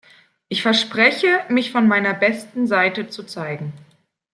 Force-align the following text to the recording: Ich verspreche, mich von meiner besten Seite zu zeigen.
Ich 0.49 0.63
verspreche, 0.63 1.41
mich 1.49 1.71
von 1.71 1.87
meiner 1.87 2.15
besten 2.15 2.65
Seite 2.65 3.07
zu 3.09 3.21
zeigen. 3.21 3.71